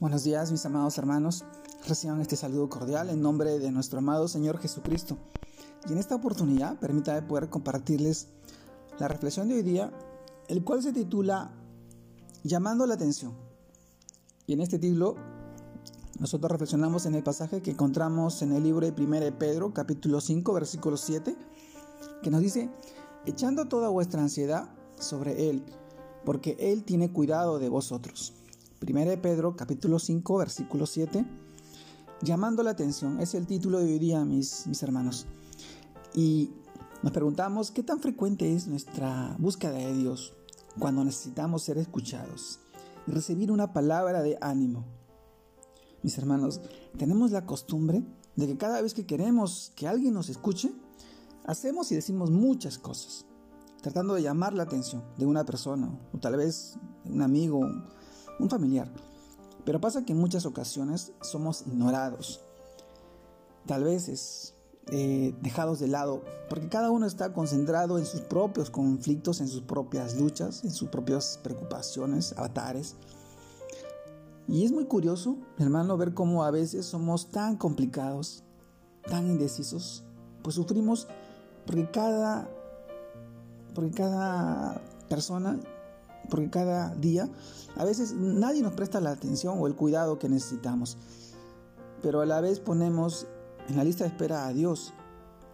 Buenos 0.00 0.22
días, 0.22 0.52
mis 0.52 0.64
amados 0.64 0.96
hermanos. 0.96 1.44
Reciban 1.88 2.20
este 2.20 2.36
saludo 2.36 2.68
cordial 2.68 3.10
en 3.10 3.20
nombre 3.20 3.58
de 3.58 3.72
nuestro 3.72 3.98
amado 3.98 4.28
Señor 4.28 4.58
Jesucristo. 4.58 5.18
Y 5.88 5.92
en 5.92 5.98
esta 5.98 6.14
oportunidad, 6.14 6.78
permítame 6.78 7.22
poder 7.22 7.48
compartirles 7.48 8.28
la 9.00 9.08
reflexión 9.08 9.48
de 9.48 9.56
hoy 9.56 9.62
día, 9.62 9.92
el 10.46 10.62
cual 10.62 10.84
se 10.84 10.92
titula 10.92 11.50
Llamando 12.44 12.86
la 12.86 12.94
atención. 12.94 13.32
Y 14.46 14.52
en 14.52 14.60
este 14.60 14.78
título, 14.78 15.16
nosotros 16.20 16.52
reflexionamos 16.52 17.04
en 17.06 17.16
el 17.16 17.24
pasaje 17.24 17.60
que 17.60 17.72
encontramos 17.72 18.40
en 18.42 18.52
el 18.52 18.62
libro 18.62 18.88
de 18.88 18.92
1 18.92 19.36
Pedro, 19.36 19.74
capítulo 19.74 20.20
5, 20.20 20.52
versículo 20.52 20.96
7, 20.96 21.36
que 22.22 22.30
nos 22.30 22.40
dice, 22.40 22.70
echando 23.26 23.66
toda 23.66 23.88
vuestra 23.88 24.22
ansiedad 24.22 24.70
sobre 25.00 25.50
Él, 25.50 25.64
porque 26.24 26.56
Él 26.60 26.84
tiene 26.84 27.10
cuidado 27.10 27.58
de 27.58 27.68
vosotros. 27.68 28.32
1 28.80 29.20
Pedro 29.20 29.56
capítulo 29.56 29.98
5 29.98 30.38
versículo 30.38 30.86
7. 30.86 31.26
Llamando 32.22 32.62
la 32.62 32.70
atención, 32.70 33.20
es 33.20 33.34
el 33.34 33.46
título 33.46 33.78
de 33.78 33.86
hoy 33.86 33.98
día, 33.98 34.24
mis, 34.24 34.68
mis 34.68 34.82
hermanos. 34.84 35.26
Y 36.14 36.52
nos 37.02 37.12
preguntamos 37.12 37.72
qué 37.72 37.82
tan 37.82 37.98
frecuente 37.98 38.54
es 38.54 38.68
nuestra 38.68 39.34
búsqueda 39.38 39.72
de 39.72 39.94
Dios 39.94 40.32
cuando 40.78 41.04
necesitamos 41.04 41.62
ser 41.64 41.78
escuchados 41.78 42.60
y 43.08 43.10
recibir 43.10 43.50
una 43.50 43.72
palabra 43.72 44.22
de 44.22 44.38
ánimo. 44.40 44.84
Mis 46.04 46.16
hermanos, 46.16 46.60
tenemos 46.96 47.32
la 47.32 47.46
costumbre 47.46 48.04
de 48.36 48.46
que 48.46 48.56
cada 48.56 48.80
vez 48.80 48.94
que 48.94 49.06
queremos 49.06 49.72
que 49.74 49.88
alguien 49.88 50.14
nos 50.14 50.28
escuche, 50.28 50.72
hacemos 51.46 51.90
y 51.90 51.96
decimos 51.96 52.30
muchas 52.30 52.78
cosas, 52.78 53.26
tratando 53.82 54.14
de 54.14 54.22
llamar 54.22 54.54
la 54.54 54.62
atención 54.62 55.02
de 55.16 55.26
una 55.26 55.44
persona, 55.44 55.90
o 56.12 56.18
tal 56.18 56.36
vez 56.36 56.78
un 57.04 57.22
amigo, 57.22 57.60
un 58.38 58.50
familiar. 58.50 58.90
Pero 59.64 59.80
pasa 59.80 60.04
que 60.04 60.12
en 60.12 60.18
muchas 60.18 60.46
ocasiones 60.46 61.12
somos 61.20 61.62
ignorados, 61.66 62.40
tal 63.66 63.84
vez 63.84 64.54
eh, 64.90 65.34
dejados 65.42 65.78
de 65.78 65.88
lado, 65.88 66.22
porque 66.48 66.68
cada 66.68 66.90
uno 66.90 67.06
está 67.06 67.34
concentrado 67.34 67.98
en 67.98 68.06
sus 68.06 68.22
propios 68.22 68.70
conflictos, 68.70 69.40
en 69.40 69.48
sus 69.48 69.62
propias 69.62 70.16
luchas, 70.16 70.64
en 70.64 70.70
sus 70.70 70.88
propias 70.88 71.38
preocupaciones, 71.42 72.32
avatares. 72.38 72.96
Y 74.46 74.64
es 74.64 74.72
muy 74.72 74.86
curioso, 74.86 75.36
hermano, 75.58 75.98
ver 75.98 76.14
cómo 76.14 76.44
a 76.44 76.50
veces 76.50 76.86
somos 76.86 77.30
tan 77.30 77.56
complicados, 77.56 78.44
tan 79.06 79.26
indecisos, 79.26 80.04
pues 80.42 80.54
sufrimos 80.54 81.06
porque 81.66 81.90
cada, 81.90 82.48
porque 83.74 83.90
cada 83.90 84.80
persona 85.10 85.60
porque 86.28 86.50
cada 86.50 86.94
día 86.94 87.28
a 87.76 87.84
veces 87.84 88.12
nadie 88.12 88.62
nos 88.62 88.72
presta 88.72 89.00
la 89.00 89.10
atención 89.10 89.56
o 89.58 89.66
el 89.66 89.74
cuidado 89.74 90.18
que 90.18 90.28
necesitamos, 90.28 90.96
pero 92.02 92.20
a 92.20 92.26
la 92.26 92.40
vez 92.40 92.60
ponemos 92.60 93.26
en 93.68 93.76
la 93.76 93.84
lista 93.84 94.04
de 94.04 94.10
espera 94.10 94.46
a 94.46 94.52
Dios, 94.52 94.92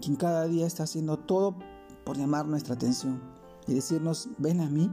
quien 0.00 0.16
cada 0.16 0.46
día 0.46 0.66
está 0.66 0.84
haciendo 0.84 1.18
todo 1.18 1.56
por 2.04 2.16
llamar 2.16 2.46
nuestra 2.46 2.74
atención 2.74 3.20
y 3.66 3.74
decirnos, 3.74 4.28
ven 4.38 4.60
a 4.60 4.68
mí, 4.68 4.90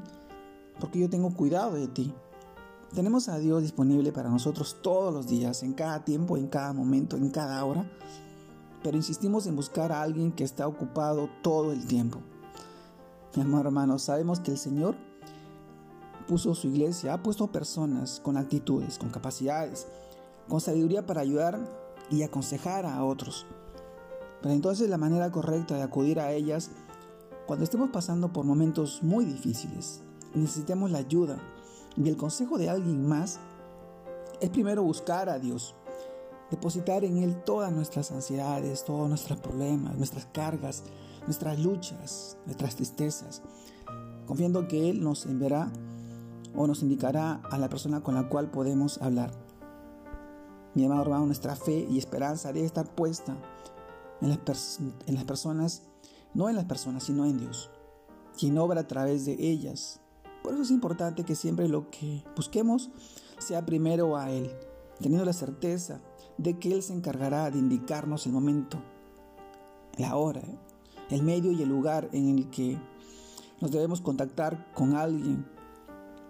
porque 0.80 1.00
yo 1.00 1.10
tengo 1.10 1.34
cuidado 1.34 1.74
de 1.74 1.88
ti. 1.88 2.14
Tenemos 2.94 3.28
a 3.28 3.40
Dios 3.40 3.62
disponible 3.62 4.12
para 4.12 4.30
nosotros 4.30 4.78
todos 4.82 5.14
los 5.14 5.28
días, 5.28 5.64
en 5.64 5.74
cada 5.74 6.04
tiempo, 6.04 6.38
en 6.38 6.48
cada 6.48 6.74
momento, 6.74 7.18
en 7.18 7.30
cada 7.30 7.64
hora, 7.66 7.90
pero 8.84 8.98
insistimos 8.98 9.48
en 9.48 9.56
buscar 9.56 9.92
a 9.92 10.02
alguien 10.02 10.32
que 10.32 10.44
está 10.44 10.68
ocupado 10.68 11.30
todo 11.42 11.72
el 11.72 11.86
tiempo. 11.88 12.20
Mi 13.36 13.42
amor 13.42 13.66
hermano, 13.66 13.98
sabemos 13.98 14.40
que 14.40 14.52
el 14.52 14.58
Señor 14.58 14.96
puso 16.26 16.56
su 16.56 16.68
iglesia, 16.68 17.14
ha 17.14 17.24
puesto 17.24 17.52
personas 17.52 18.20
con 18.24 18.38
actitudes, 18.38 18.98
con 18.98 19.10
capacidades, 19.10 19.88
con 20.48 20.62
sabiduría 20.62 21.06
para 21.06 21.22
ayudar 21.22 21.60
y 22.10 22.24
aconsejar 22.24 22.86
a 22.86 23.04
otros. 23.04 23.46
Pero 24.42 24.54
entonces 24.54 24.90
la 24.90 24.98
manera 24.98 25.32
correcta 25.32 25.76
de 25.76 25.84
acudir 25.84 26.20
a 26.20 26.32
ellas 26.32 26.70
cuando 27.46 27.66
estemos 27.66 27.90
pasando 27.90 28.32
por 28.32 28.46
momentos 28.46 29.04
muy 29.04 29.26
difíciles, 29.26 30.02
necesitemos 30.34 30.92
la 30.92 31.00
ayuda 31.00 31.38
y 31.98 32.08
el 32.08 32.18
consejo 32.18 32.58
de 32.58 32.70
alguien 32.70 33.08
más, 33.08 33.40
es 34.40 34.50
primero 34.50 34.84
buscar 34.84 35.30
a 35.30 35.40
Dios, 35.40 35.76
depositar 36.50 37.04
en 37.04 37.18
Él 37.18 37.44
todas 37.44 37.72
nuestras 37.72 38.12
ansiedades, 38.12 38.84
todos 38.86 39.10
nuestros 39.10 39.40
problemas, 39.40 39.98
nuestras 39.98 40.26
cargas, 40.28 40.84
nuestras 41.26 41.60
luchas, 41.60 42.38
nuestras 42.46 42.76
tristezas, 42.76 43.42
confiando 44.26 44.68
que 44.68 44.90
Él 44.90 45.04
nos 45.04 45.26
enviará 45.26 45.72
o 46.56 46.68
nos 46.68 46.82
indicará 46.82 47.42
a 47.50 47.58
la 47.58 47.70
persona 47.70 48.02
con 48.02 48.16
la 48.16 48.30
cual 48.30 48.52
podemos 48.52 49.02
hablar. 49.02 49.32
Mi 50.76 50.86
amado 50.86 51.04
hermano, 51.04 51.26
nuestra 51.26 51.56
fe 51.56 51.88
y 51.90 51.98
esperanza 51.98 52.52
debe 52.52 52.66
estar 52.66 52.94
puesta 52.94 53.38
en 54.22 54.30
las, 54.30 54.38
personas, 55.26 55.84
no 56.34 56.50
en 56.50 56.56
las 56.56 56.66
personas, 56.66 57.04
sino 57.04 57.26
en 57.26 57.38
Dios, 57.38 57.70
quien 58.38 58.58
obra 58.58 58.82
a 58.82 58.88
través 58.88 59.26
de 59.26 59.34
ellas. 59.40 60.00
Por 60.42 60.54
eso 60.54 60.64
es 60.64 60.72
importante 60.72 61.24
que 61.24 61.36
siempre 61.36 61.68
lo 61.68 61.90
que 61.90 62.24
busquemos 62.36 62.90
sea 63.38 63.66
primero 63.66 64.18
a 64.18 64.32
Él, 64.32 64.52
teniendo 65.00 65.26
la 65.26 65.34
certeza 65.34 66.02
de 66.38 66.58
que 66.58 66.74
Él 66.74 66.82
se 66.82 66.94
encargará 66.94 67.52
de 67.52 67.60
indicarnos 67.60 68.26
el 68.26 68.32
momento, 68.32 68.82
la 69.98 70.16
hora, 70.16 70.42
el 71.10 71.22
medio 71.22 71.52
y 71.52 71.62
el 71.62 71.70
lugar 71.70 72.10
en 72.14 72.30
el 72.30 72.50
que 72.50 72.80
nos 73.62 73.72
debemos 73.72 74.02
contactar 74.02 74.74
con 74.74 74.96
alguien 74.96 75.46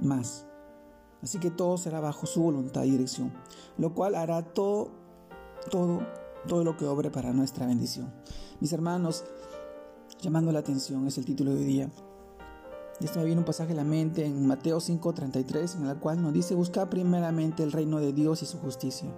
más. 0.03 0.45
Así 1.21 1.39
que 1.39 1.51
todo 1.51 1.77
será 1.77 2.01
bajo 2.01 2.25
su 2.25 2.41
voluntad 2.41 2.83
y 2.83 2.91
dirección, 2.91 3.31
lo 3.77 3.93
cual 3.93 4.15
hará 4.15 4.41
todo, 4.41 4.89
todo, 5.71 6.01
todo 6.47 6.65
lo 6.65 6.75
que 6.75 6.85
obre 6.85 7.09
para 7.09 7.31
nuestra 7.31 7.65
bendición. 7.65 8.13
Mis 8.59 8.73
hermanos, 8.73 9.23
llamando 10.21 10.51
la 10.51 10.59
atención 10.59 11.07
es 11.07 11.17
el 11.17 11.25
título 11.25 11.51
de 11.51 11.59
hoy 11.59 11.65
día. 11.65 11.89
Y 12.99 13.05
esto 13.05 13.19
me 13.19 13.25
viene 13.25 13.39
un 13.39 13.45
pasaje 13.45 13.71
a 13.71 13.75
la 13.75 13.85
mente 13.85 14.25
en 14.25 14.45
Mateo 14.45 14.79
5:33, 14.79 15.75
en 15.77 15.87
el 15.87 15.97
cual 15.97 16.21
nos 16.21 16.33
dice, 16.33 16.55
busca 16.55 16.89
primeramente 16.89 17.63
el 17.63 17.71
reino 17.71 17.99
de 17.99 18.13
Dios 18.13 18.43
y 18.43 18.45
su 18.45 18.59
justicia, 18.59 19.09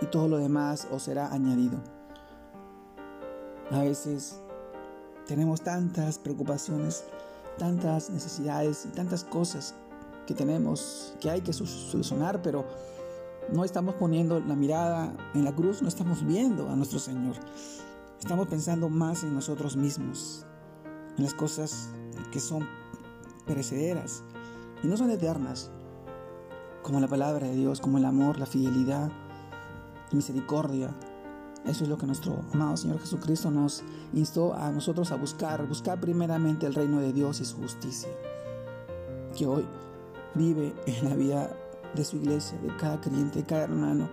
y 0.00 0.06
todo 0.06 0.28
lo 0.28 0.38
demás 0.38 0.86
os 0.90 1.02
será 1.02 1.32
añadido. 1.32 1.78
A 3.70 3.82
veces 3.82 4.40
tenemos 5.26 5.60
tantas 5.60 6.18
preocupaciones, 6.18 7.04
tantas 7.58 8.08
necesidades 8.08 8.86
y 8.86 8.88
tantas 8.88 9.24
cosas 9.24 9.74
que 10.28 10.34
tenemos, 10.34 11.14
que 11.20 11.30
hay 11.30 11.40
que 11.40 11.54
solucionar, 11.54 12.42
pero 12.42 12.66
no 13.50 13.64
estamos 13.64 13.94
poniendo 13.94 14.38
la 14.40 14.54
mirada 14.54 15.16
en 15.32 15.42
la 15.42 15.54
cruz, 15.54 15.80
no 15.80 15.88
estamos 15.88 16.22
viendo 16.22 16.68
a 16.68 16.76
nuestro 16.76 16.98
Señor. 16.98 17.34
Estamos 18.20 18.46
pensando 18.46 18.90
más 18.90 19.22
en 19.24 19.32
nosotros 19.32 19.74
mismos, 19.74 20.44
en 21.16 21.24
las 21.24 21.32
cosas 21.32 21.88
que 22.30 22.40
son 22.40 22.68
perecederas 23.46 24.22
y 24.82 24.86
no 24.86 24.98
son 24.98 25.10
eternas, 25.10 25.70
como 26.82 27.00
la 27.00 27.08
palabra 27.08 27.46
de 27.46 27.56
Dios, 27.56 27.80
como 27.80 27.96
el 27.96 28.04
amor, 28.04 28.38
la 28.38 28.44
fidelidad, 28.44 29.08
la 29.08 30.14
misericordia. 30.14 30.94
Eso 31.64 31.84
es 31.84 31.88
lo 31.88 31.96
que 31.96 32.04
nuestro 32.04 32.44
amado 32.52 32.76
Señor 32.76 33.00
Jesucristo 33.00 33.50
nos 33.50 33.82
instó 34.12 34.52
a 34.52 34.70
nosotros 34.72 35.10
a 35.10 35.16
buscar, 35.16 35.66
buscar 35.66 35.98
primeramente 35.98 36.66
el 36.66 36.74
reino 36.74 37.00
de 37.00 37.14
Dios 37.14 37.40
y 37.40 37.46
su 37.46 37.56
justicia. 37.56 38.10
Que 39.34 39.46
hoy 39.46 39.66
vive 40.34 40.74
en 40.86 41.08
la 41.08 41.14
vida 41.14 41.50
de 41.94 42.04
su 42.04 42.16
iglesia, 42.16 42.58
de 42.58 42.74
cada 42.76 43.00
creyente, 43.00 43.40
de 43.40 43.46
cada 43.46 43.64
hermano, 43.64 44.08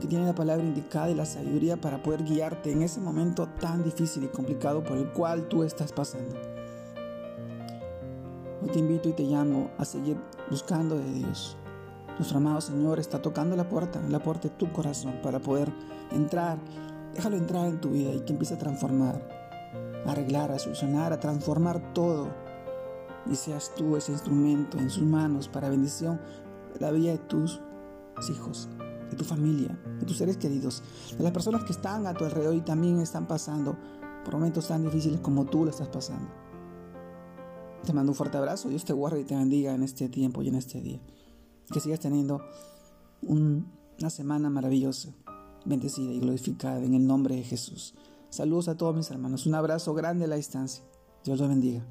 que 0.00 0.06
tiene 0.06 0.26
la 0.26 0.34
palabra 0.34 0.64
indicada 0.64 1.10
y 1.10 1.14
la 1.14 1.26
sabiduría 1.26 1.76
para 1.76 2.02
poder 2.02 2.24
guiarte 2.24 2.72
en 2.72 2.82
ese 2.82 3.00
momento 3.00 3.46
tan 3.60 3.84
difícil 3.84 4.24
y 4.24 4.28
complicado 4.28 4.82
por 4.82 4.96
el 4.96 5.10
cual 5.12 5.48
tú 5.48 5.62
estás 5.62 5.92
pasando. 5.92 6.34
Hoy 8.62 8.68
te 8.70 8.78
invito 8.78 9.08
y 9.08 9.12
te 9.12 9.22
llamo 9.24 9.70
a 9.78 9.84
seguir 9.84 10.16
buscando 10.50 10.96
de 10.98 11.12
Dios. 11.12 11.56
Nuestro 12.18 12.38
amado 12.38 12.60
Señor 12.60 12.98
está 12.98 13.22
tocando 13.22 13.56
la 13.56 13.68
puerta, 13.68 14.00
la 14.08 14.22
puerta 14.22 14.48
de 14.48 14.54
tu 14.54 14.70
corazón 14.72 15.20
para 15.22 15.38
poder 15.38 15.72
entrar. 16.10 16.58
Déjalo 17.14 17.36
entrar 17.36 17.66
en 17.66 17.80
tu 17.80 17.90
vida 17.90 18.12
y 18.12 18.20
que 18.20 18.32
empiece 18.32 18.54
a 18.54 18.58
transformar, 18.58 19.26
a 20.06 20.12
arreglar, 20.12 20.52
a 20.52 20.58
solucionar, 20.58 21.12
a 21.12 21.20
transformar 21.20 21.92
todo 21.94 22.28
y 23.26 23.34
seas 23.34 23.72
tú 23.74 23.96
ese 23.96 24.12
instrumento 24.12 24.78
en 24.78 24.90
sus 24.90 25.04
manos 25.04 25.48
para 25.48 25.68
bendición 25.68 26.20
de 26.74 26.80
la 26.80 26.90
vida 26.90 27.12
de 27.12 27.18
tus 27.18 27.60
hijos, 28.30 28.68
de 29.10 29.16
tu 29.16 29.24
familia, 29.24 29.78
de 29.98 30.06
tus 30.06 30.18
seres 30.18 30.36
queridos, 30.36 30.82
de 31.16 31.22
las 31.24 31.32
personas 31.32 31.64
que 31.64 31.72
están 31.72 32.06
a 32.06 32.14
tu 32.14 32.24
alrededor 32.24 32.54
y 32.54 32.60
también 32.60 33.00
están 33.00 33.26
pasando 33.26 33.76
por 34.24 34.34
momentos 34.34 34.68
tan 34.68 34.84
difíciles 34.84 35.20
como 35.20 35.46
tú 35.46 35.64
lo 35.64 35.70
estás 35.70 35.88
pasando. 35.88 36.28
Te 37.84 37.92
mando 37.92 38.12
un 38.12 38.16
fuerte 38.16 38.36
abrazo, 38.36 38.68
Dios 38.68 38.84
te 38.84 38.92
guarde 38.92 39.20
y 39.20 39.24
te 39.24 39.34
bendiga 39.34 39.74
en 39.74 39.82
este 39.82 40.08
tiempo 40.08 40.42
y 40.42 40.48
en 40.48 40.54
este 40.54 40.80
día. 40.80 41.00
Que 41.72 41.80
sigas 41.80 42.00
teniendo 42.00 42.42
una 43.22 44.10
semana 44.10 44.50
maravillosa, 44.50 45.14
bendecida 45.64 46.12
y 46.12 46.20
glorificada 46.20 46.82
en 46.82 46.94
el 46.94 47.06
nombre 47.06 47.36
de 47.36 47.42
Jesús. 47.42 47.94
Saludos 48.28 48.68
a 48.68 48.76
todos 48.76 48.94
mis 48.94 49.10
hermanos, 49.10 49.46
un 49.46 49.54
abrazo 49.54 49.94
grande 49.94 50.26
a 50.26 50.28
la 50.28 50.36
distancia. 50.36 50.84
Dios 51.24 51.38
los 51.38 51.48
bendiga. 51.48 51.84